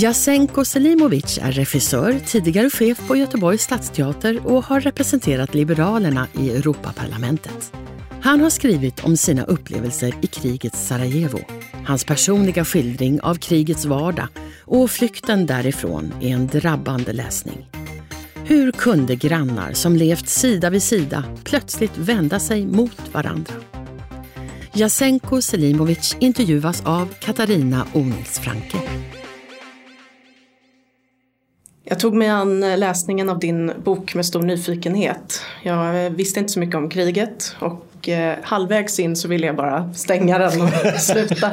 [0.00, 7.72] Jasenko Selimovic är regissör, tidigare chef på Göteborgs stadsteater och har representerat Liberalerna i Europaparlamentet.
[8.22, 11.38] Han har skrivit om sina upplevelser i krigets Sarajevo.
[11.86, 14.28] Hans personliga skildring av krigets vardag
[14.64, 17.70] och flykten därifrån är en drabbande läsning.
[18.34, 23.54] Hur kunde grannar som levt sida vid sida plötsligt vända sig mot varandra?
[24.72, 29.07] Jasenko Selimovic intervjuas av Katarina Onils-Franke.
[31.90, 35.42] Jag tog mig an eh, läsningen av din bok med stor nyfikenhet.
[35.62, 39.56] Jag eh, visste inte så mycket om kriget och eh, halvvägs in så ville jag
[39.56, 40.68] bara stänga den och
[41.00, 41.50] sluta.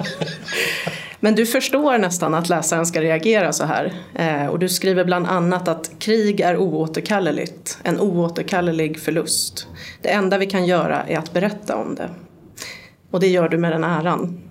[1.20, 3.94] Men du förstår nästan att läsaren ska reagera så här.
[4.50, 9.68] Och du skriver bland annat att krig är oåterkalleligt, en oåterkallelig förlust.
[10.02, 12.10] Det enda vi kan göra är att berätta om det.
[13.12, 14.42] Och det gör du med den äran.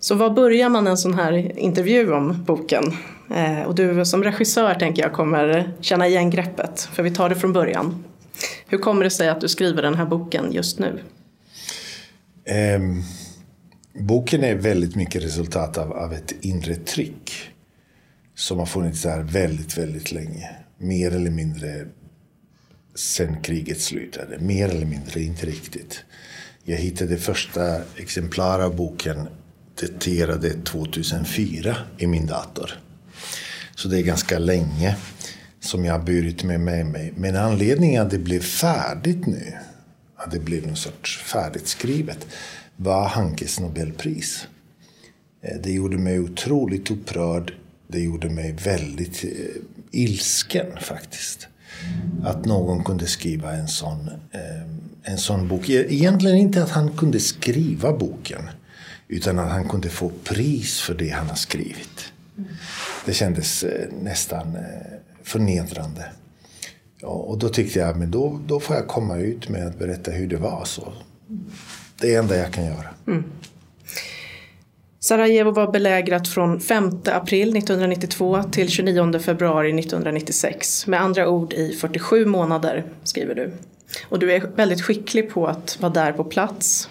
[0.00, 2.92] Så var börjar man en sån här intervju om boken?
[3.30, 7.34] Eh, och du som regissör tänker jag kommer känna igen greppet, för vi tar det
[7.34, 8.04] från början.
[8.66, 11.00] Hur kommer det sig att du skriver den här boken just nu?
[12.76, 13.02] Um,
[14.06, 17.32] boken är väldigt mycket resultat av, av ett inre tryck
[18.34, 20.50] som har funnits där väldigt, väldigt länge.
[20.78, 21.86] Mer eller mindre
[22.94, 24.38] sen kriget slutade.
[24.38, 26.04] Mer eller mindre, inte riktigt.
[26.64, 29.28] Jag hittade första exemplar av boken
[29.80, 32.70] daterade 2004 i min dator.
[33.76, 34.96] Så det är ganska länge
[35.60, 37.12] som jag har burit med mig.
[37.16, 39.52] Men anledningen att det blev färdigt nu,
[40.16, 42.26] att det blev någon sorts färdigt skrivet,
[42.76, 44.46] var Hankes Nobelpris.
[45.42, 47.52] Eh, det gjorde mig otroligt upprörd.
[47.86, 49.30] Det gjorde mig väldigt eh,
[49.90, 51.48] ilsken faktiskt.
[52.24, 55.68] Att någon kunde skriva en sån, eh, en sån bok.
[55.68, 58.42] E, egentligen inte att han kunde skriva boken.
[59.08, 62.12] Utan att han kunde få pris för det han har skrivit.
[63.04, 64.62] Det kändes eh, nästan eh,
[65.22, 66.04] förnedrande.
[67.02, 70.26] Och då tyckte jag men då, då får jag komma ut med att berätta hur
[70.26, 70.64] det var.
[70.64, 70.92] Så
[72.00, 72.88] det är det enda jag kan göra.
[73.06, 73.24] Mm.
[75.00, 80.86] Sarajevo var belägrat från 5 april 1992 till 29 februari 1996.
[80.86, 83.52] Med andra ord i 47 månader, skriver du.
[84.08, 86.88] Och du är väldigt skicklig på att vara där på plats,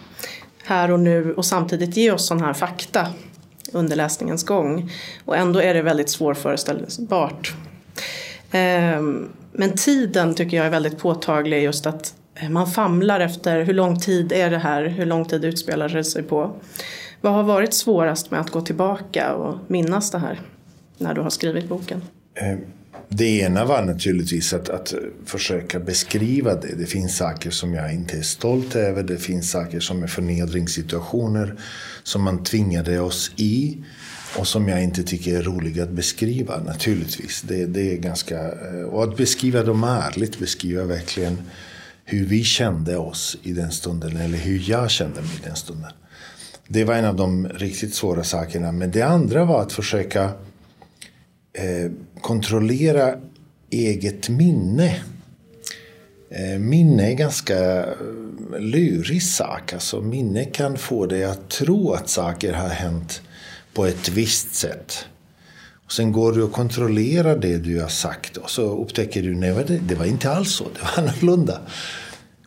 [0.63, 3.07] här och nu och samtidigt ge oss sån här fakta
[3.71, 4.91] under läsningens gång.
[5.25, 7.53] Och ändå är det väldigt svårföreställbart.
[8.51, 12.13] Ehm, men tiden tycker jag är väldigt påtaglig just att
[12.49, 16.23] man famlar efter hur lång tid är det här, hur lång tid utspelar det sig
[16.23, 16.55] på.
[17.21, 20.39] Vad har varit svårast med att gå tillbaka och minnas det här
[20.97, 22.03] när du har skrivit boken?
[22.35, 22.61] Mm
[23.09, 24.93] det ena var naturligtvis att, att
[25.25, 26.75] försöka beskriva det.
[26.75, 29.03] Det finns saker som jag inte är stolt över.
[29.03, 31.55] Det finns saker som är förnedringssituationer
[32.03, 33.77] som man tvingade oss i
[34.37, 37.41] och som jag inte tycker är roliga att beskriva naturligtvis.
[37.41, 41.37] Det, det är ganska, eh, och att beskriva dem ärligt, beskriva verkligen
[42.05, 45.91] hur vi kände oss i den stunden eller hur jag kände mig i den stunden.
[46.67, 48.71] Det var en av de riktigt svåra sakerna.
[48.71, 50.23] Men det andra var att försöka
[51.53, 51.91] eh,
[52.21, 53.15] kontrollera
[53.69, 55.03] eget minne.
[56.29, 59.73] Eh, minne är ganska eh, lurig sak.
[59.73, 63.21] Alltså, minne kan få dig att tro att saker har hänt
[63.73, 65.05] på ett visst sätt.
[65.85, 69.87] Och sen går du och kontrollerar det du har sagt och så upptäcker du att
[69.87, 71.61] det var inte alls så, det var annorlunda.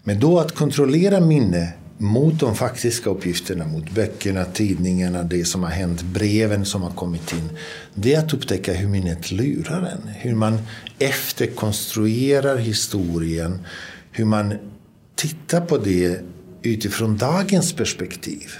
[0.02, 5.70] Men då att kontrollera minne mot de faktiska uppgifterna, mot böckerna, tidningarna, det som har
[5.70, 7.50] hänt, breven som har kommit in.
[7.94, 10.08] Det är att upptäcka hur minnet lurar en.
[10.08, 10.58] Hur man
[10.98, 13.66] efterkonstruerar historien.
[14.10, 14.54] Hur man
[15.14, 16.20] tittar på det
[16.62, 18.50] utifrån dagens perspektiv.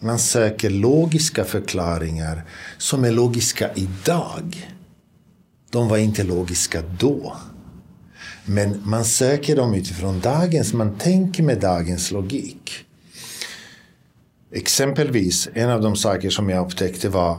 [0.00, 2.42] Man söker logiska förklaringar
[2.78, 4.70] som är logiska idag.
[5.70, 7.36] De var inte logiska då.
[8.46, 12.72] Men man söker dem utifrån dagens, man tänker med dagens logik.
[14.52, 17.38] Exempelvis, en av de saker som jag upptäckte var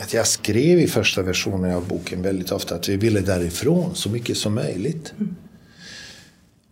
[0.00, 4.08] att jag skrev i första versionen av boken väldigt ofta att vi ville därifrån så
[4.10, 5.14] mycket som möjligt.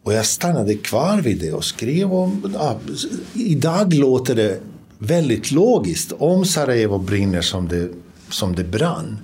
[0.03, 2.55] Och jag stannade kvar vid det och skrev om...
[2.55, 2.81] Ja,
[3.35, 4.61] idag låter det
[4.99, 6.13] väldigt logiskt.
[6.13, 7.89] Om Sarajevo brinner som det,
[8.29, 9.19] som det brann,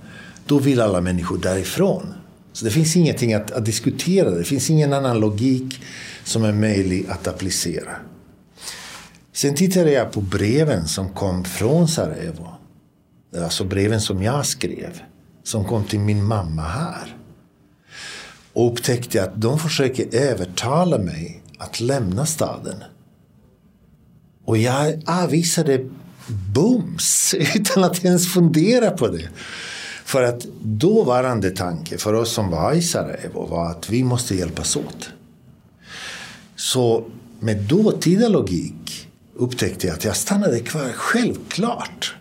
[0.46, 2.14] då vill alla människor därifrån
[2.58, 5.80] så det finns ingenting att, att diskutera, det finns ingen annan logik
[6.24, 7.96] som är möjlig att applicera.
[9.32, 12.48] Sen tittade jag på breven som kom från Sarajevo.
[13.36, 15.00] Alltså breven som jag skrev.
[15.44, 17.16] Som kom till min mamma här.
[18.52, 22.84] Och upptäckte att de försöker övertala mig att lämna staden.
[24.44, 25.88] Och jag avvisade
[26.54, 29.28] bums utan att ens fundera på det.
[30.08, 34.76] För att dåvarande tanke för oss som var i Sarajevo var att vi måste hjälpas
[34.76, 35.10] åt.
[36.56, 37.04] Så
[37.40, 40.92] med dåtida logik upptäckte jag att jag stannade kvar.
[40.94, 42.14] Självklart.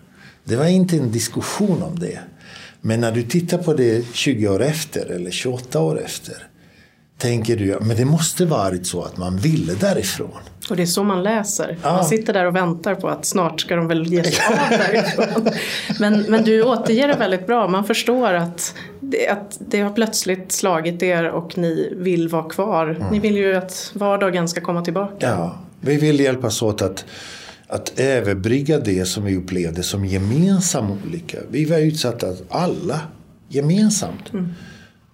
[0.43, 2.19] Det var inte en diskussion om det.
[2.81, 6.47] Men när du tittar på det 20 år efter eller 28 år efter
[7.17, 10.41] tänker du men det måste varit så att man ville därifrån.
[10.69, 11.77] Och det är så man läser.
[11.83, 11.91] Ja.
[11.93, 15.49] Man sitter där och väntar på att snart ska de väl ge sig av därifrån.
[15.99, 17.67] Men, men du återger det väldigt bra.
[17.67, 22.87] Man förstår att det, att det har plötsligt slagit er och ni vill vara kvar.
[22.87, 23.07] Mm.
[23.11, 25.29] Ni vill ju att vardagen ska komma tillbaka.
[25.29, 27.05] Ja, vi vill hjälpas åt att
[27.69, 31.37] att överbrygga det som vi upplevde som gemensam olycka.
[31.49, 33.01] Vi var utsatta alla
[33.47, 34.33] gemensamt.
[34.33, 34.53] Mm.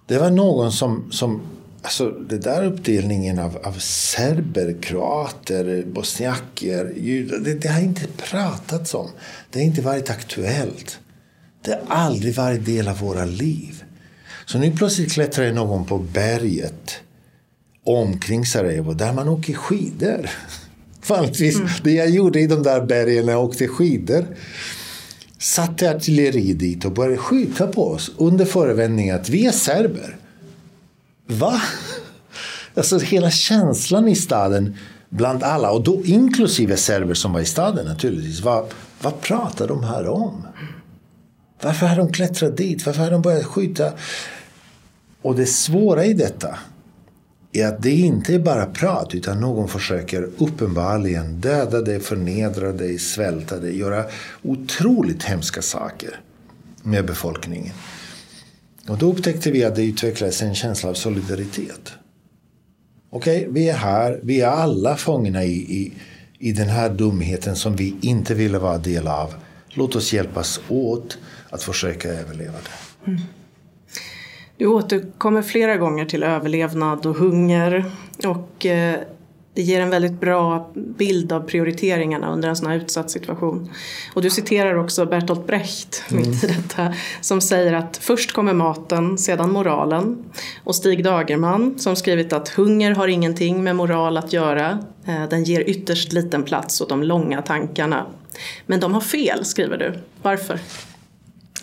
[0.06, 1.42] Det var någon som, som
[1.84, 7.38] Alltså det där uppdelningen av, av serber, kroater, bosniaker, judar.
[7.38, 9.10] Det, det har inte pratats om.
[9.52, 11.00] Det har inte varit aktuellt.
[11.62, 13.84] Det har aldrig varit del av våra liv.
[14.46, 16.96] Så nu plötsligt klättrar någon på berget
[17.84, 20.30] omkring Sarajevo där man åker skidor.
[21.08, 21.70] Vanligtvis, mm.
[21.84, 24.26] det jag gjorde i de där bergen när jag åkte skidor
[25.38, 30.18] satte artilleri dit och började skjuta på oss under förevändning att vi är serber.
[31.34, 31.62] Va?
[32.76, 34.76] Alltså hela känslan i staden
[35.10, 38.42] bland alla, och då inklusive serber som var i staden naturligtvis.
[38.42, 38.66] Vad,
[39.02, 40.48] vad pratar de här om?
[41.62, 42.86] Varför har de klättrat dit?
[42.86, 43.94] Varför har de börjat skjuta?
[45.22, 46.58] Och det svåra i detta
[47.54, 53.00] är att det inte är bara prat utan någon försöker uppenbarligen döda dig, förnedra dig,
[53.00, 54.06] svälta dig, göra
[54.42, 56.20] otroligt hemska saker
[56.84, 57.74] med befolkningen.
[58.88, 61.94] Och då upptäckte vi att det utvecklades en känsla av solidaritet.
[63.10, 65.94] Okej, okay, vi är här, vi är alla fångna i, i,
[66.40, 69.34] i den här dumheten som vi inte ville vara del av.
[69.70, 71.18] Låt oss hjälpas åt
[71.50, 73.12] att försöka överleva det.
[73.12, 73.22] Mm.
[74.58, 77.86] Du återkommer flera gånger till överlevnad och hunger.
[78.26, 79.00] Och eh,
[79.56, 83.70] det ger en väldigt bra bild av prioriteringarna under en sån här utsatt situation.
[84.14, 86.30] Och du citerar också Bertolt Brecht mm.
[86.30, 90.18] mitt i detta som säger att först kommer maten, sedan moralen.
[90.64, 94.80] Och Stig Dagerman som skrivit att hunger har ingenting med moral att göra.
[95.08, 98.06] Eh, den ger ytterst liten plats åt de långa tankarna.
[98.66, 100.00] Men de har fel, skriver du.
[100.22, 100.60] Varför?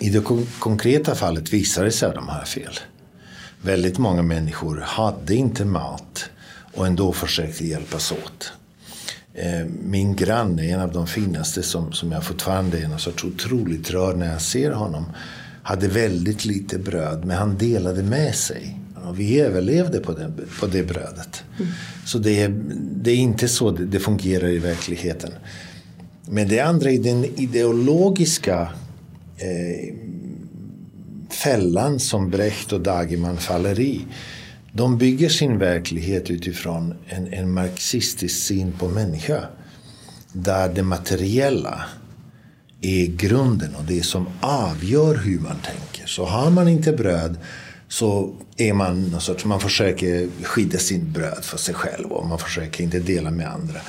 [0.01, 0.25] I det
[0.59, 2.73] konkreta fallet visar det sig de har fel.
[3.63, 6.31] Väldigt många människor hade inte mat
[6.75, 8.53] och ändå försökte hjälpas åt.
[9.35, 13.91] Eh, min granne, en av de finaste som, som jag fortfarande är en sorts otroligt
[13.91, 15.05] rör när jag ser honom,
[15.63, 18.77] hade väldigt lite bröd men han delade med sig.
[19.05, 21.43] Och vi överlevde på det, på det brödet.
[21.59, 21.73] Mm.
[22.07, 22.49] Så det är,
[22.95, 25.31] det är inte så det, det fungerar i verkligheten.
[26.29, 28.69] Men det andra är den ideologiska
[29.37, 29.95] eh,
[31.31, 34.01] fällan som Brecht och Dagerman faller i.
[34.73, 39.45] De bygger sin verklighet utifrån en, en marxistisk syn på människa.
[40.33, 41.85] Där det materiella
[42.81, 46.07] är grunden och det som avgör hur man tänker.
[46.07, 47.37] Så har man inte bröd
[47.89, 52.39] så är man någon sorts, man försöker skydda sin bröd för sig själv och man
[52.39, 53.81] försöker inte dela med andra.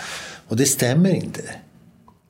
[0.47, 1.41] Och det stämmer inte.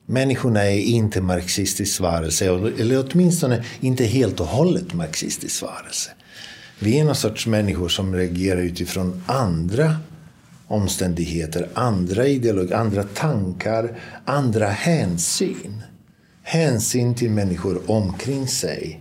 [0.06, 2.44] Människorna är inte marxistisk varelse,
[2.78, 6.10] eller åtminstone inte helt och hållet marxistisk varelse.
[6.84, 9.96] Vi är någon sorts människor som reagerar utifrån andra
[10.66, 15.82] omständigheter, andra ideologier, andra tankar, andra hänsyn.
[16.42, 19.00] Hänsyn till människor omkring sig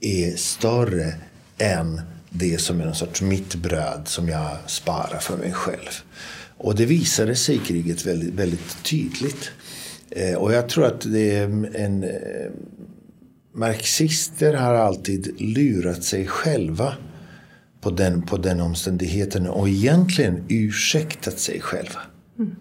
[0.00, 1.14] är större
[1.58, 2.00] än
[2.30, 5.90] det som är någon sorts mitt bröd som jag sparar för mig själv.
[6.56, 9.50] Och det visade sig i kriget väldigt, väldigt tydligt.
[10.10, 11.44] Eh, och jag tror att det är
[11.76, 12.04] en...
[12.04, 12.50] Eh,
[13.54, 16.94] marxister har alltid lurat sig själva
[17.80, 22.00] på den, på den omständigheten och egentligen ursäktat sig själva.
[22.38, 22.56] Mm.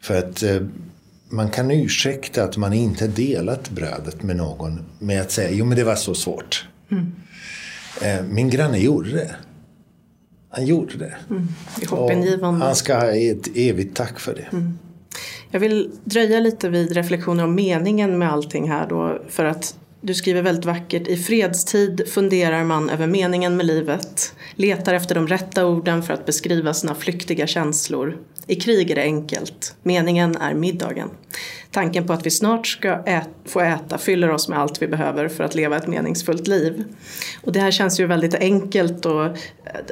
[0.00, 0.60] För att eh,
[1.28, 5.76] man kan ursäkta att man inte delat brödet med någon med att säga jo men
[5.76, 6.68] det var så svårt.
[6.90, 7.12] Mm.
[8.02, 9.36] Eh, min granne gjorde det.
[10.50, 11.16] Han gjorde det.
[11.30, 12.60] Mm.
[12.60, 14.48] Han ska ha ett evigt tack för det.
[14.52, 14.78] Mm.
[15.50, 20.14] Jag vill dröja lite vid reflektioner om meningen med allting här då för att du
[20.14, 25.66] skriver väldigt vackert, i fredstid funderar man över meningen med livet, letar efter de rätta
[25.66, 28.16] orden för att beskriva sina flyktiga känslor.
[28.46, 31.10] I krig är det enkelt, meningen är middagen.
[31.70, 35.28] Tanken på att vi snart ska ät få äta fyller oss med allt vi behöver
[35.28, 36.84] för att leva ett meningsfullt liv.
[37.42, 39.26] Och det här känns ju väldigt enkelt och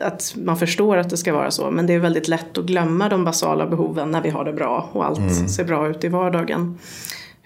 [0.02, 3.08] att man förstår att det ska vara så men det är väldigt lätt att glömma
[3.08, 5.48] de basala behoven när vi har det bra och allt mm.
[5.48, 6.78] ser bra ut i vardagen.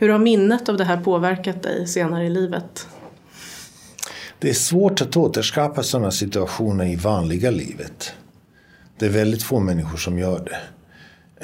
[0.01, 2.87] Hur har minnet av det här påverkat dig senare i livet?
[4.39, 8.13] Det är svårt att återskapa sådana situationer i vanliga livet.
[8.99, 10.61] Det är väldigt få människor som gör det.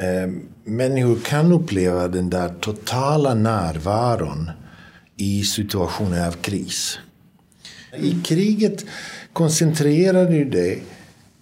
[0.02, 4.50] Ehm, människor kan uppleva den där totala närvaron
[5.16, 6.98] i situationer av kris.
[7.96, 8.84] I kriget
[9.32, 10.82] koncentrerar du dig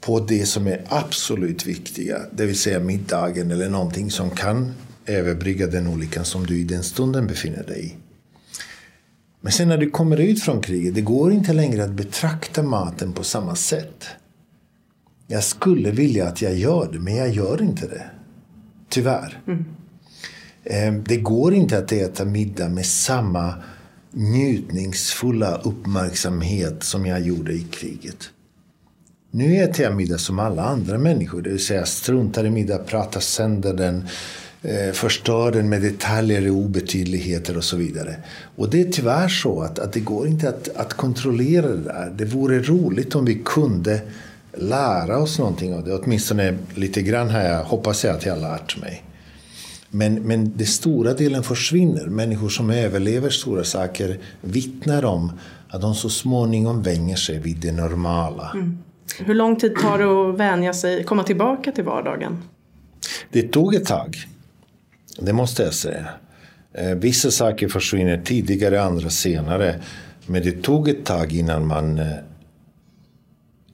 [0.01, 4.75] på det som är absolut viktiga, det vill säga middagen eller någonting som kan
[5.07, 7.97] överbrygga den olyckan som du i den stunden befinner dig i.
[9.41, 13.13] Men sen när du kommer ut från kriget, det går inte längre att betrakta maten
[13.13, 14.07] på samma sätt.
[15.27, 18.05] Jag skulle vilja att jag gör det, men jag gör inte det.
[18.89, 19.41] Tyvärr.
[19.47, 21.05] Mm.
[21.05, 23.55] Det går inte att äta middag med samma
[24.11, 28.31] njutningsfulla uppmärksamhet som jag gjorde i kriget.
[29.31, 33.21] Nu äter jag middag som alla andra människor, det vill säga struntar i middag, pratar
[33.21, 34.09] sönder den,
[34.63, 38.17] eh, förstör den med detaljer och obetydligheter och så vidare.
[38.57, 42.13] Och det är tyvärr så att, att det går inte att, att kontrollera det där.
[42.17, 44.01] Det vore roligt om vi kunde
[44.57, 45.95] lära oss någonting av det.
[45.95, 49.03] Åtminstone lite grann har jag, hoppas jag att jag har lärt mig.
[49.91, 52.07] Men, men det stora delen försvinner.
[52.07, 55.33] Människor som överlever stora saker vittnar om
[55.69, 58.51] att de så småningom vänjer sig vid det normala.
[58.55, 58.79] Mm.
[59.19, 62.43] Hur lång tid tar det att vänja sig, komma tillbaka till vardagen?
[63.31, 64.27] Det tog ett tag.
[65.19, 66.09] Det måste jag säga.
[66.75, 69.83] Eh, vissa saker försvinner tidigare, andra senare.
[70.27, 72.17] Men det tog ett tag innan man eh,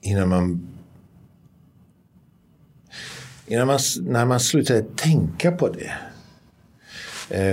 [0.01, 0.69] innan man
[3.47, 5.91] innan man, när man slutade tänka på det.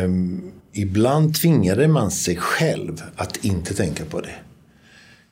[0.04, 4.34] Um, ibland tvingade man sig själv att inte tänka på det.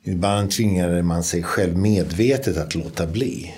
[0.03, 3.53] Ibland tvingade man sig själv medvetet att låta bli.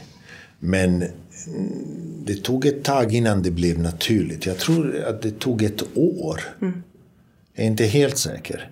[0.59, 1.03] Men
[1.47, 4.45] mm, det tog ett tag innan det blev naturligt.
[4.45, 6.41] Jag tror att det tog ett år.
[6.61, 6.83] Mm.
[7.55, 8.69] Jag är inte helt säker.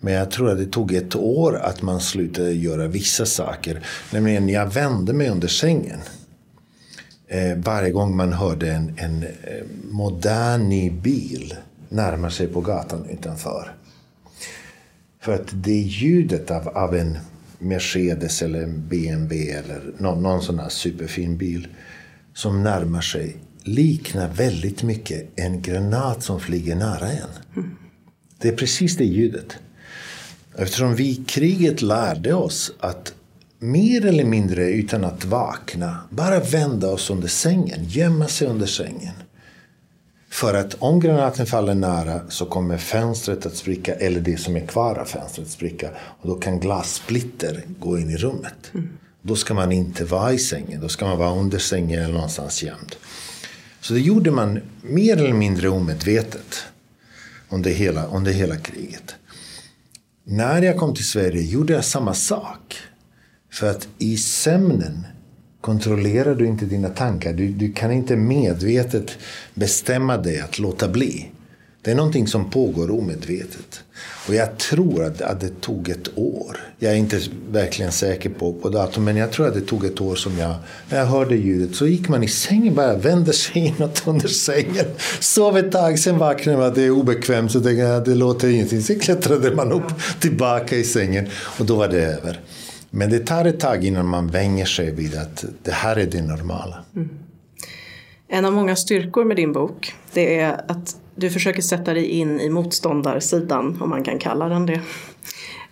[0.00, 3.80] Men jag tror att det tog ett år att man slutade göra vissa saker.
[4.12, 5.98] Nämligen, jag vände mig under sängen.
[7.28, 11.54] Eh, varje gång man hörde en, en eh, modern ny bil
[11.88, 13.72] närma sig på gatan utanför.
[15.20, 17.18] För att det ljudet av, av en
[17.58, 21.68] Mercedes eller en BMW eller någon, någon sån här superfin bil
[22.38, 27.28] som närmar sig liknar väldigt mycket en granat som flyger nära en.
[27.56, 27.70] Mm.
[28.38, 29.56] Det är precis det ljudet.
[30.56, 33.14] Eftersom vi i kriget lärde oss att
[33.58, 39.14] mer eller mindre utan att vakna bara vända oss under sängen, gömma sig under sängen.
[40.30, 44.66] För att om granaten faller nära så kommer fönstret att spricka eller det som är
[44.66, 48.70] kvar av fönstret spricka och då kan glassplitter gå in i rummet.
[48.74, 48.88] Mm.
[49.22, 52.62] Då ska man inte vara i sängen, då ska man vara under sängen eller någonstans
[52.62, 52.96] gömd.
[53.80, 56.64] Så det gjorde man mer eller mindre omedvetet
[57.48, 59.14] under hela, under hela kriget.
[60.24, 62.76] När jag kom till Sverige gjorde jag samma sak.
[63.50, 65.06] För att i sömnen
[65.60, 67.32] kontrollerar du inte dina tankar.
[67.32, 69.18] Du, du kan inte medvetet
[69.54, 71.30] bestämma dig att låta bli.
[71.82, 73.80] Det är någonting som pågår omedvetet.
[74.28, 76.56] Och jag tror att, att det tog ett år.
[76.78, 77.20] Jag är inte
[77.50, 80.54] verkligen säker på, på datum, men jag tror att det tog ett år som jag,
[80.90, 84.86] när jag hörde ljudet så gick man i sängen bara, vände sig inåt under sängen,
[85.20, 88.82] sov ett tag, sen vaknade man, det är obekvämt, så tänkte jag, det låter ingenting.
[88.82, 92.40] Sen klättrade man upp tillbaka i sängen och då var det över.
[92.90, 96.22] Men det tar ett tag innan man vänjer sig vid att det här är det
[96.22, 96.84] normala.
[96.96, 97.08] Mm.
[98.28, 102.40] En av många styrkor med din bok det är att du försöker sätta dig in
[102.40, 104.80] i motståndarsidan, om man kan kalla den det.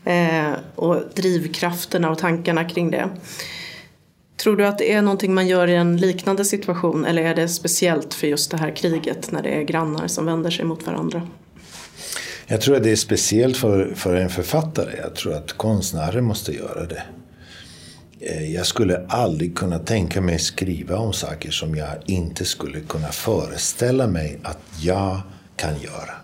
[0.05, 3.09] Eh, och drivkrafterna och tankarna kring det.
[4.37, 7.49] Tror du att det är någonting man gör i en liknande situation eller är det
[7.49, 11.23] speciellt för just det här kriget när det är grannar som vänder sig mot varandra?
[12.47, 14.97] Jag tror att det är speciellt för, för en författare.
[15.03, 17.03] Jag tror att konstnärer måste göra det.
[18.21, 23.09] Eh, jag skulle aldrig kunna tänka mig skriva om saker som jag inte skulle kunna
[23.09, 25.21] föreställa mig att jag
[25.57, 26.15] kan göra.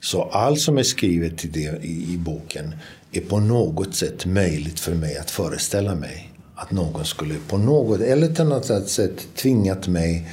[0.00, 2.74] Så allt som är skrivet i, det, i, i boken
[3.12, 6.32] är på något sätt möjligt för mig att föreställa mig.
[6.54, 10.28] Att någon skulle på något eller på något sätt tvingat mig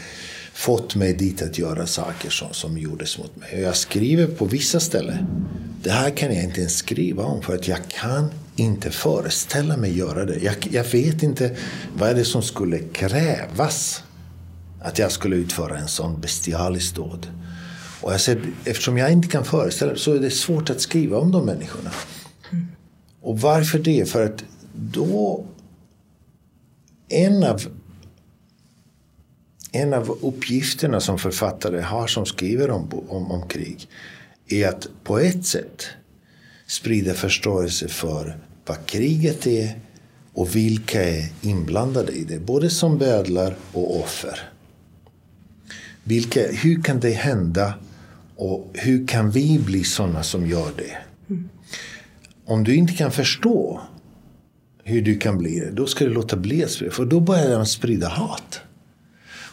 [0.53, 3.53] fått mig dit att göra saker som, som gjordes mot mig.
[3.53, 5.27] Och jag skriver på vissa ställen
[5.83, 9.97] det här kan jag inte ens skriva om för att jag kan inte föreställa mig
[9.97, 10.39] göra det.
[10.43, 11.55] Jag, jag vet inte
[11.97, 14.03] vad är det som skulle krävas
[14.81, 17.27] att jag skulle utföra en sån bestialisk dåd.
[18.01, 21.17] Och jag säger, eftersom jag inte kan föreställa mig så är det svårt att skriva
[21.17, 21.91] om de människorna.
[22.51, 22.67] Mm.
[23.21, 24.09] Och varför det?
[24.09, 24.43] För att
[24.73, 25.45] då...
[27.11, 27.61] En av,
[29.71, 33.87] en av uppgifterna som författare har som skriver om, om, om krig
[34.47, 35.87] är att på ett sätt
[36.67, 39.79] sprida förståelse för vad kriget är
[40.33, 42.39] och vilka är inblandade i det.
[42.39, 44.48] Både som bödlar och offer.
[46.09, 47.73] Vilka, hur kan det hända
[48.35, 50.97] och hur kan vi bli sådana som gör det?
[51.29, 51.49] Mm.
[52.45, 53.81] Om du inte kan förstå
[54.83, 56.91] hur du kan bli det, då ska du låta bli att sprida.
[56.91, 58.59] För då börjar de sprida hat.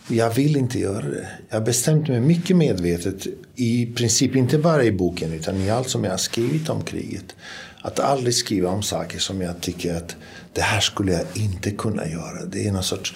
[0.09, 1.29] Och jag vill inte göra det.
[1.49, 5.89] Jag har bestämt mig mycket medvetet, i princip inte bara i boken utan i allt
[5.89, 7.35] som jag har skrivit om kriget.
[7.83, 10.17] Att aldrig skriva om saker som jag tycker att
[10.53, 12.45] det här skulle jag inte kunna göra.
[12.45, 13.15] Det är någon sorts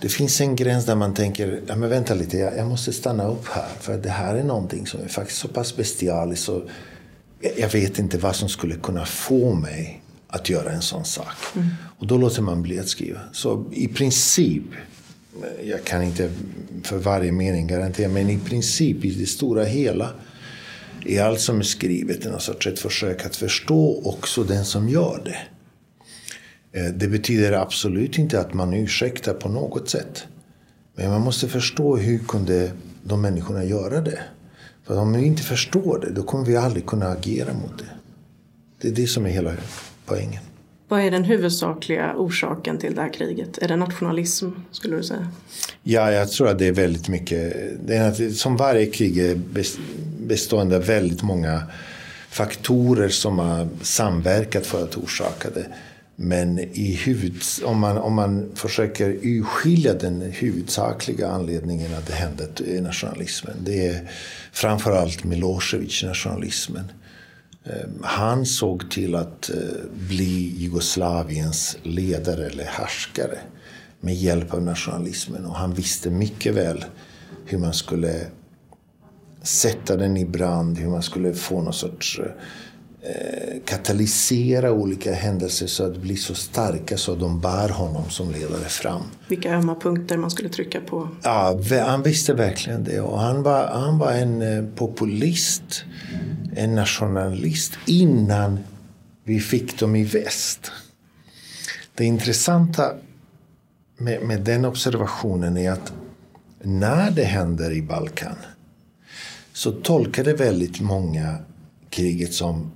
[0.00, 3.28] det finns en gräns där man tänker, ja men vänta lite, jag, jag måste stanna
[3.28, 3.68] upp här.
[3.80, 6.48] För det här är någonting som är faktiskt så pass bestialiskt.
[6.48, 11.36] Jag, jag vet inte vad som skulle kunna få mig att göra en sån sak.
[11.54, 11.68] Mm.
[11.98, 13.20] Och då låter man bli att skriva.
[13.32, 14.62] Så i princip,
[15.64, 16.30] jag kan inte
[16.82, 20.10] för varje mening garantera, men i princip i det stora hela
[21.06, 25.22] är allt som är skrivet en sorts ett försök att förstå också den som gör
[25.24, 25.38] det.
[26.72, 30.26] Eh, det betyder absolut inte att man ursäktar på något sätt.
[30.94, 32.70] Men man måste förstå hur kunde
[33.02, 34.18] de människorna göra det.
[34.84, 37.84] För om vi inte förstår det, då kommer vi aldrig kunna agera mot det.
[38.80, 39.52] Det är det som är hela
[40.06, 40.42] poängen.
[40.88, 43.58] Vad är den huvudsakliga orsaken till det här kriget?
[43.58, 45.28] Är det nationalism, skulle du säga?
[45.82, 47.54] Ja, jag tror att det är väldigt mycket.
[47.86, 49.38] Det är, som varje krig är
[50.26, 51.62] bestående av väldigt många
[52.30, 55.66] faktorer som har samverkat för att orsaka det.
[56.20, 62.48] Men i huvud, om, man, om man försöker urskilja den huvudsakliga anledningen att det hände
[62.66, 63.56] eh, nationalismen.
[63.60, 64.10] Det är
[64.52, 66.92] framförallt Milosevic, nationalismen.
[67.64, 69.56] Ehm, han såg till att eh,
[70.08, 73.38] bli Jugoslaviens ledare eller härskare
[74.00, 75.44] med hjälp av nationalismen.
[75.44, 76.84] Och han visste mycket väl
[77.46, 78.26] hur man skulle
[79.42, 82.32] sätta den i brand, hur man skulle få någon sorts eh,
[83.64, 88.30] katalysera olika händelser så att de blir så starka så att de bär honom som
[88.30, 89.02] ledare fram.
[89.28, 91.08] Vilka ömma punkter man skulle trycka på?
[91.22, 93.00] Ja, han visste verkligen det.
[93.00, 95.84] Och han var, han var en eh, populist,
[96.56, 98.58] en nationalist innan
[99.24, 100.72] vi fick dem i väst.
[101.94, 102.92] Det intressanta
[103.96, 105.92] med, med den observationen är att
[106.62, 108.36] när det händer i Balkan
[109.52, 111.38] så tolkade väldigt många
[111.90, 112.70] kriget som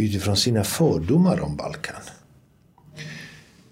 [0.00, 1.96] utifrån sina fördomar om Balkan.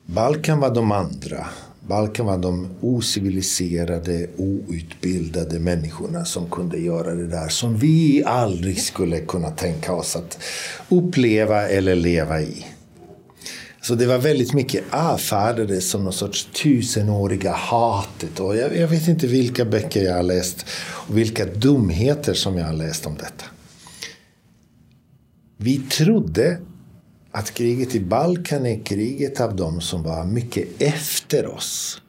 [0.06, 1.46] Balkan var de andra.
[1.88, 9.20] Balkan var de ociviliserade, outbildade människorna som kunde göra det där som vi aldrig skulle
[9.20, 10.38] kunna tänka oss att
[10.88, 12.66] uppleva eller leva i.
[13.80, 18.40] Så det var väldigt mycket avfärdade som någon sorts tusenåriga hatet.
[18.40, 22.66] Och jag, jag vet inte vilka böcker jag har läst och vilka dumheter som jag
[22.66, 23.44] har läst om detta.
[25.60, 26.60] Vi trodde
[27.32, 32.02] att kriget i Balkan är kriget av dem som var mycket efter oss.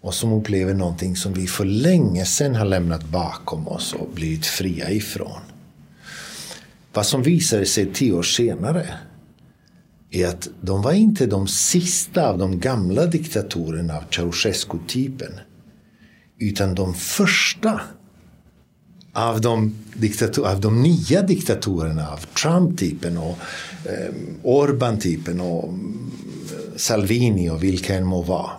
[0.00, 4.46] Och som upplever någonting som vi för länge sedan har lämnat bakom oss och blivit
[4.46, 5.40] fria ifrån.
[6.92, 8.88] Vad som visade sig tio år senare
[10.10, 15.32] är att de var inte de sista av de gamla diktatorerna av Ceausescu-typen.
[16.38, 17.80] Utan de första
[19.12, 23.38] av de, diktator, av de nya diktatorerna, av Trump-typen och
[23.84, 26.10] eh, Orban-typen och mm,
[26.76, 28.50] Salvini och vilka än må vara.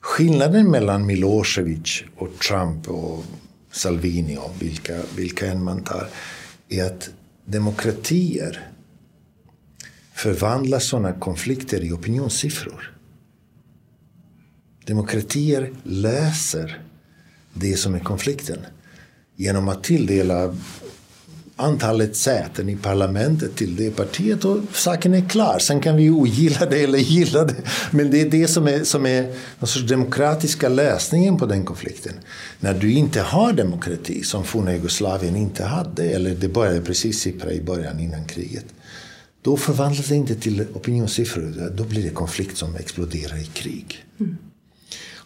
[0.00, 3.24] Skillnaden mellan Milosevic och Trump och
[3.70, 6.08] Salvini och vilka, vilka än man tar
[6.68, 7.10] är att
[7.44, 8.70] demokratier
[10.14, 12.96] förvandlar sådana konflikter i opinionssiffror.
[14.86, 16.82] Demokratier löser
[17.54, 18.58] det som är konflikten
[19.36, 20.54] genom att tilldela
[21.56, 25.58] antalet säten i parlamentet till det partiet och saken är klar.
[25.58, 27.54] Sen kan vi ogilla det eller gilla det.
[27.90, 29.22] Men det är det som är, som är
[29.58, 32.12] den sorts demokratiska lösningen på den konflikten.
[32.60, 37.52] När du inte har demokrati, som forna Jugoslavien inte hade, eller det började precis sippra
[37.52, 38.66] i början innan kriget.
[39.42, 44.04] Då förvandlas det inte till opinionssiffror, då blir det konflikt som exploderar i krig.
[44.20, 44.36] Mm.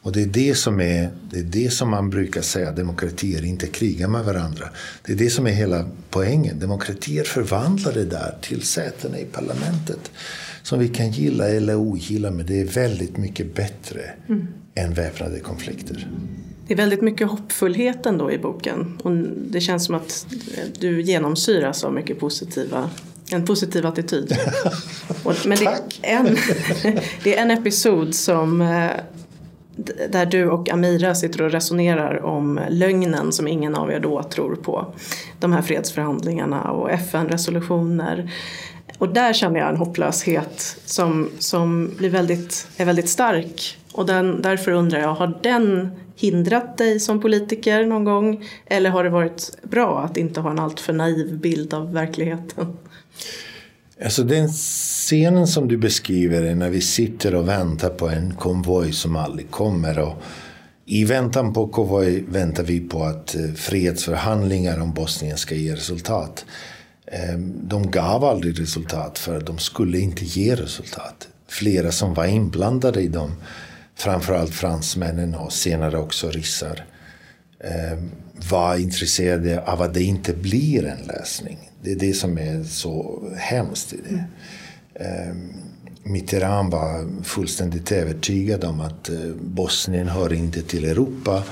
[0.02, 3.66] Och det är det som, är, det är det som man brukar säga, demokratier inte
[3.66, 4.68] krigar med varandra.
[5.06, 6.58] Det är det som är hela poängen.
[6.58, 10.10] Demokratier förvandlar det där till sätena i parlamentet.
[10.62, 14.46] Som vi kan gilla eller ogilla, men det är väldigt mycket bättre mm.
[14.74, 16.08] än väpnade konflikter.
[16.66, 18.98] Det är väldigt mycket hoppfullhet ändå i boken.
[19.02, 20.26] Och det känns som att
[20.78, 22.90] du genomsyras av mycket positiva
[23.32, 24.36] en positiv attityd.
[25.46, 25.66] men det
[26.02, 26.24] är, en,
[27.24, 28.90] det är en episod som eh,
[30.10, 34.56] där du och Amira sitter och resonerar om lögnen som ingen av er då tror
[34.56, 34.94] på.
[35.38, 38.30] De här fredsförhandlingarna och FN-resolutioner.
[38.98, 43.78] Och där känner jag en hopplöshet som, som blir väldigt, är väldigt stark.
[43.92, 48.44] Och den, därför undrar jag, har den hindrat dig som politiker någon gång?
[48.66, 52.76] Eller har det varit bra att inte ha en alltför naiv bild av verkligheten?
[54.04, 58.92] Alltså den scenen som du beskriver är när vi sitter och väntar på en konvoj
[58.92, 59.98] som aldrig kommer.
[59.98, 60.22] Och
[60.86, 66.44] I väntan på konvoj väntar vi på att eh, fredsförhandlingar om Bosnien ska ge resultat.
[67.06, 71.28] Ehm, de gav aldrig resultat för de skulle inte ge resultat.
[71.48, 73.30] Flera som var inblandade i dem,
[73.94, 76.84] framförallt fransmännen och senare också ryssar,
[77.64, 78.10] ehm,
[78.50, 81.69] var intresserade av att det inte blir en lösning.
[81.82, 84.24] Det är det som är så hemskt i det.
[84.94, 85.52] Mm.
[86.02, 91.42] Mitterrand var fullständigt övertygad om att eh, Bosnien hör inte till Europa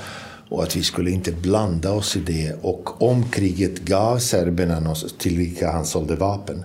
[0.49, 2.55] och att vi skulle inte blanda oss i det.
[2.61, 6.63] Och om kriget gav serberna, till vilka han sålde vapen,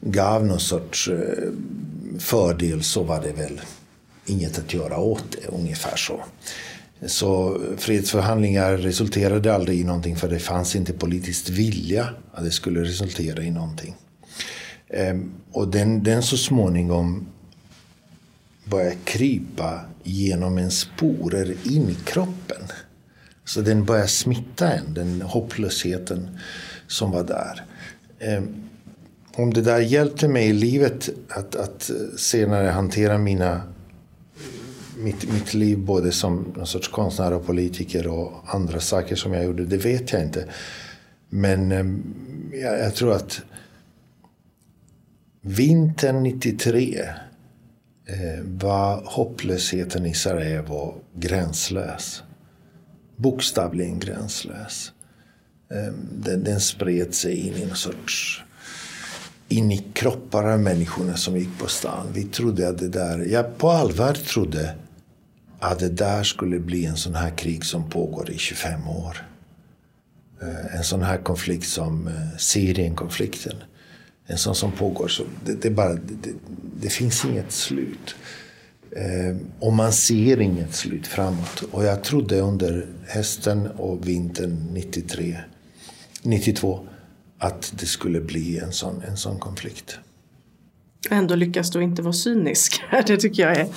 [0.00, 1.48] gav någon sorts eh,
[2.18, 3.60] fördel så var det väl
[4.26, 6.20] inget att göra åt det, ungefär så.
[7.06, 12.82] Så fredsförhandlingar resulterade aldrig i någonting för det fanns inte politisk vilja att det skulle
[12.82, 13.94] resultera i någonting.
[14.88, 17.26] Ehm, och den, den så småningom
[18.64, 22.62] börjar krypa genom en sporer in i kroppen.
[23.44, 26.38] Så den börjar smitta en, den hopplösheten
[26.86, 27.64] som var där.
[28.18, 28.54] Ehm,
[29.34, 33.62] om det där hjälpte mig i livet att, att eh, senare hantera mina
[35.02, 39.44] mitt, mitt liv både som någon sorts konstnär och politiker och andra saker som jag
[39.44, 40.48] gjorde, det vet jag inte.
[41.28, 42.02] Men ehm,
[42.52, 43.40] jag, jag, tror att
[45.40, 47.00] vintern 93
[48.06, 52.22] eh, var hopplösheten i Sarajevo gränslös.
[53.16, 54.92] Bokstavligen gränslös.
[55.70, 58.42] Ehm, den, den spred sig in i någon sorts
[59.52, 62.06] in i kroppar av människorna som gick på stan.
[62.12, 64.74] Vi trodde att det där, jag på allvar trodde
[65.62, 69.26] att det där skulle bli en sån här krig som pågår i 25 år.
[70.42, 73.56] Eh, en sån här konflikt som eh, Syrienkonflikten.
[74.26, 75.08] En sån som pågår.
[75.08, 76.30] Så det, det, bara, det,
[76.80, 78.14] det finns inget slut.
[78.96, 81.62] Eh, och man ser inget slut framåt.
[81.70, 85.38] Och jag trodde under hösten och vintern 93,
[86.22, 86.86] 92
[87.38, 89.98] att det skulle bli en sån, en sån konflikt.
[91.10, 92.82] Ändå lyckas du inte vara cynisk.
[93.06, 93.68] Det tycker jag är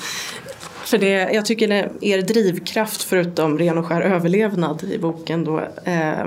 [0.86, 5.60] för det, jag tycker det, er drivkraft förutom ren och skär överlevnad i boken då
[5.84, 6.26] eh,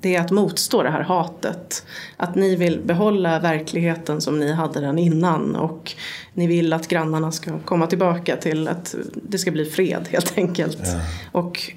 [0.00, 1.86] det är att motstå det här hatet.
[2.16, 5.92] Att ni vill behålla verkligheten som ni hade den innan och
[6.34, 10.78] ni vill att grannarna ska komma tillbaka till att det ska bli fred helt enkelt.
[10.82, 11.00] Ja.
[11.32, 11.72] Och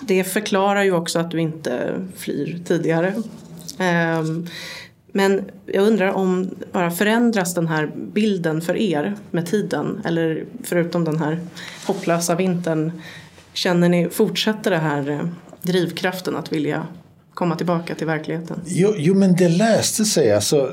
[0.00, 3.14] det förklarar ju också att du inte flyr tidigare.
[4.18, 4.46] Um,
[5.16, 10.02] men jag undrar om bara förändras den här bilden för er med tiden?
[10.04, 11.40] Eller förutom den här
[11.86, 12.92] hopplösa vintern,
[13.52, 15.28] känner ni, fortsätter det här eh,
[15.62, 16.86] drivkraften att vilja
[17.34, 18.60] komma tillbaka till verkligheten?
[18.66, 20.32] Jo, jo men det löste sig.
[20.32, 20.70] Alltså,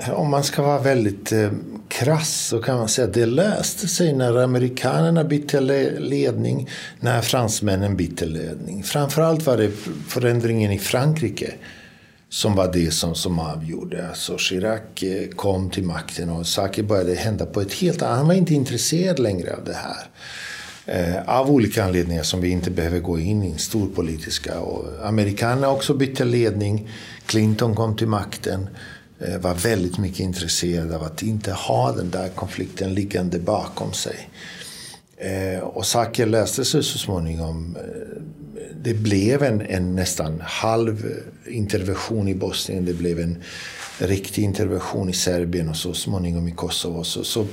[0.00, 1.50] eh, om man ska vara väldigt eh,
[1.88, 5.60] krass så kan man säga att det löste sig när amerikanerna bytte
[6.00, 6.68] ledning,
[7.00, 8.82] när fransmännen bytte ledning.
[8.82, 9.70] Framförallt var det
[10.08, 11.54] förändringen i Frankrike
[12.36, 14.08] som var det som, som avgjorde.
[14.08, 18.26] Alltså Chirac eh, kom till makten och saker började hända på ett helt annat Han
[18.26, 20.06] var inte intresserad längre av det här.
[20.86, 24.60] Eh, av olika anledningar som vi inte behöver gå in i, storpolitiska.
[24.60, 26.88] Och amerikanerna också bytte ledning.
[27.26, 28.68] Clinton kom till makten.
[29.20, 34.28] Eh, var väldigt mycket intresserad av att inte ha den där konflikten liggande bakom sig.
[35.16, 37.76] Eh, och saker löste sig så småningom.
[37.76, 38.22] Eh,
[38.82, 41.06] det blev en, en, nästan halv
[41.48, 42.84] intervention i Bosnien.
[42.84, 43.42] Det blev en
[43.98, 47.04] riktig intervention i Serbien och så småningom i Kosovo.
[47.04, 47.46] Så, så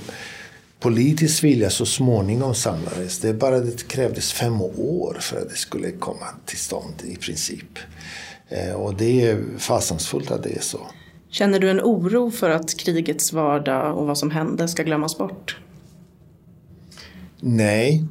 [0.79, 3.19] politisk vilja så småningom samlades.
[3.19, 7.79] Det bara det krävdes fem år för att det skulle komma till stånd i princip.
[8.49, 10.79] Eh, och det är fasansfullt att det är så.
[11.29, 15.58] Känner du en oro för att krigets vardag och vad som hände ska glömmas bort?
[17.39, 18.03] Nej,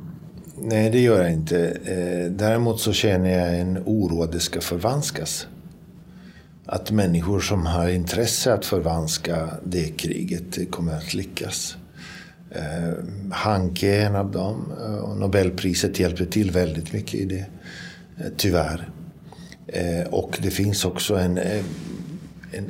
[0.65, 1.67] Nej, det gör jag inte.
[1.85, 5.47] Eh, däremot så känner jag en oro att det ska förvanskas.
[6.73, 11.77] Att människor som har intresse att förvanska det kriget kommer att lyckas.
[12.51, 12.93] Eh,
[13.31, 14.73] Hanke är en av dem.
[14.81, 17.47] Eh, och Nobelpriset hjälper till väldigt mycket i det.
[18.19, 18.89] Eh, tyvärr.
[19.67, 21.65] Eh, och det finns också en, en,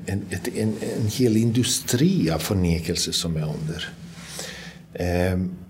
[0.06, 3.88] en, en, en hel industri av förnekelse som är under.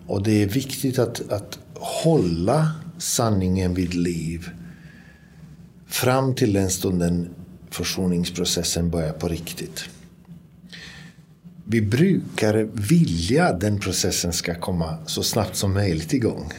[0.07, 4.49] Och det är viktigt att, att hålla sanningen vid liv
[5.87, 7.29] fram till den stunden
[7.75, 9.85] försoningsprocessen börjar på riktigt.
[11.65, 16.53] Vi brukar vilja att den processen ska komma så snabbt som möjligt igång.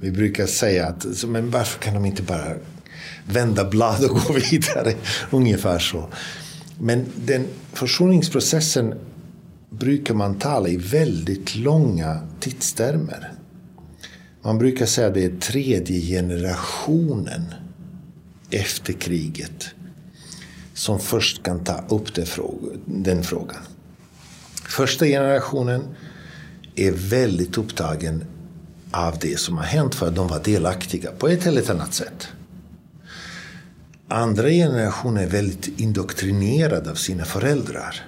[0.00, 2.54] Vi brukar säga att men varför kan de inte bara
[3.24, 4.94] vända blad och gå vidare?
[5.30, 6.08] Ungefär så.
[6.78, 8.94] Men den försoningsprocessen
[9.70, 13.32] brukar man tala i väldigt långa tidstermer.
[14.42, 17.54] Man brukar säga att det är tredje generationen
[18.50, 19.74] efter kriget
[20.74, 22.14] som först kan ta upp
[22.86, 23.62] den frågan.
[24.68, 25.82] Första generationen
[26.74, 28.24] är väldigt upptagen
[28.90, 32.28] av det som har hänt för att de var delaktiga på ett eller annat sätt.
[34.08, 38.04] Andra generationen är väldigt indoktrinerad av sina föräldrar.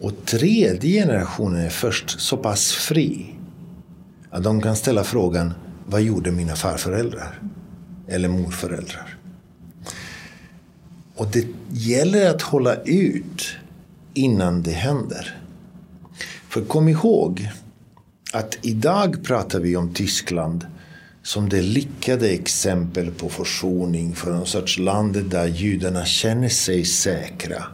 [0.00, 3.34] Och tredje generationen är först så pass fri
[4.30, 5.52] att de kan ställa frågan
[5.86, 7.40] vad gjorde mina farföräldrar?
[8.08, 9.11] Eller morföräldrar?
[11.22, 13.42] Och det gäller att hålla ut
[14.14, 15.38] innan det händer.
[16.48, 17.50] För kom ihåg
[18.32, 20.66] att idag pratar vi om Tyskland
[21.22, 27.64] som det lyckade exempel på försoning för en sorts land där judarna känner sig säkra.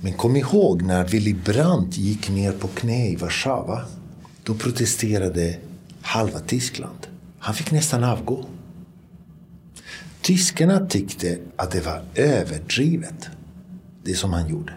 [0.00, 3.82] Men kom ihåg när Willy Brandt gick ner på knä i Warszawa
[4.42, 5.56] då protesterade
[6.00, 7.06] halva Tyskland.
[7.38, 8.44] Han fick nästan avgå.
[10.28, 13.28] Tyskarna tyckte att det var överdrivet,
[14.04, 14.72] det som han gjorde.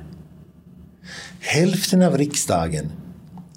[1.39, 2.91] Hälften av riksdagen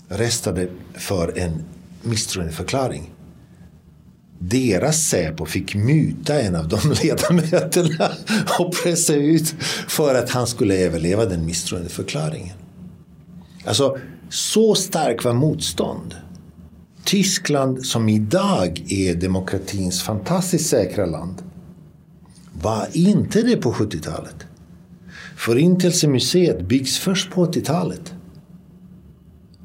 [0.08, 1.64] röstade för en
[2.02, 3.10] misstroendeförklaring.
[4.38, 8.10] Deras Säpo fick muta en av de ledamöterna
[8.58, 9.54] och pressa ut
[9.88, 12.56] för att han skulle överleva den misstroendeförklaringen.
[13.64, 16.14] Alltså, så stark var motstånd.
[17.04, 21.42] Tyskland som idag är demokratins fantastiskt säkra land
[22.64, 24.36] var inte det på 70-talet.
[25.36, 28.14] Förintelsemuseet byggs först på 80-talet.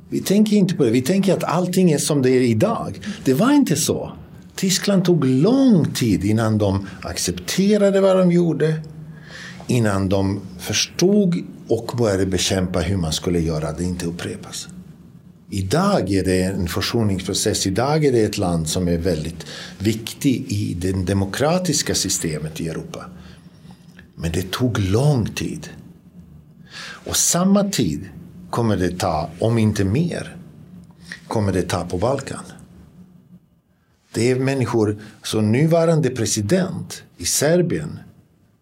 [0.09, 0.91] Vi tänker inte på det.
[0.91, 2.99] Vi tänker att allting är som det är idag.
[3.23, 4.11] Det var inte så.
[4.55, 8.81] Tyskland tog lång tid innan de accepterade vad de gjorde.
[9.67, 11.35] Innan de förstod
[11.67, 14.67] och började bekämpa hur man skulle göra det inte upprepas.
[15.49, 17.67] Idag är det en försoningsprocess.
[17.67, 19.45] Idag är det ett land som är väldigt
[19.79, 23.05] viktigt i det demokratiska systemet i Europa.
[24.15, 25.69] Men det tog lång tid.
[26.81, 28.09] Och samma tid
[28.49, 30.35] kommer det ta, om inte mer,
[31.27, 32.43] kommer det ta på Balkan.
[34.13, 37.99] Det är människor, så nuvarande president i Serbien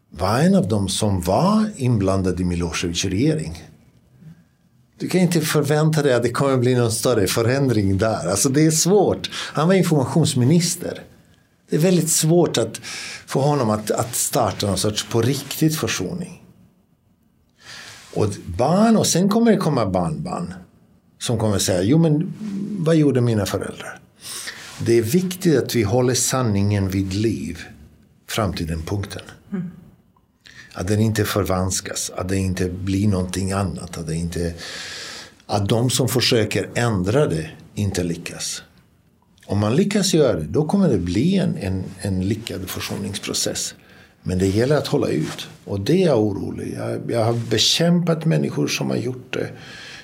[0.09, 3.63] var en av dem som var inblandad i Milosevics regering.
[4.99, 8.29] Du kan inte förvänta dig att det kommer bli någon större förändring där.
[8.29, 9.29] Alltså det är svårt.
[9.33, 11.01] Han var informationsminister.
[11.69, 12.81] Det är väldigt svårt att
[13.25, 16.43] få honom att, att starta någon sorts på riktigt försoning.
[18.13, 20.53] Och barn, och sen kommer det komma barnbarn
[21.19, 22.33] som kommer säga, jo men
[22.79, 23.99] vad gjorde mina föräldrar?
[24.79, 27.59] Det är viktigt att vi håller sanningen vid liv
[28.29, 29.21] fram till den punkten.
[29.51, 29.71] Mm.
[30.77, 33.97] Att den inte förvanskas, att det inte blir någonting annat.
[33.97, 34.53] Att, det inte,
[35.45, 38.63] att de som försöker ändra det inte lyckas.
[39.45, 43.75] Om man lyckas göra det, då kommer det bli en, en, en lyckad försoningsprocess.
[44.23, 45.47] Men det gäller att hålla ut.
[45.65, 46.73] Och det är jag orolig.
[46.77, 49.49] Jag, jag har bekämpat människor som har gjort det.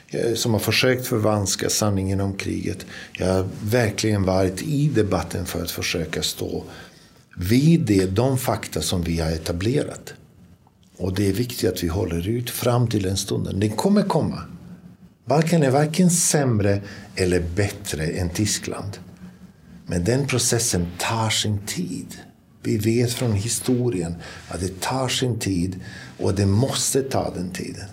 [0.07, 2.86] Eh, som har försökt förvanska sanningen om kriget.
[3.13, 6.63] Jag har verkligen varit i debatten för att försöka stå
[7.38, 10.13] vid det, de fakta som vi har etablerat.
[10.97, 13.60] Och det är viktigt att vi håller ut fram till den stunden.
[13.60, 14.41] Den kommer komma.
[15.25, 16.82] Balkan är varken sämre
[17.15, 18.97] eller bättre än Tyskland.
[19.86, 22.17] Men den processen tar sin tid.
[22.63, 24.15] Vi vet från historien
[24.47, 25.79] att det tar sin tid
[26.19, 27.86] och det måste ta den tiden.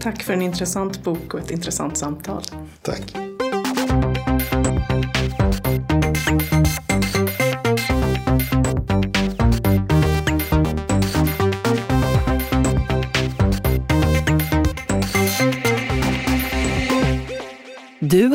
[0.00, 2.42] Tack för en intressant bok och ett intressant samtal.
[2.82, 3.23] Tack.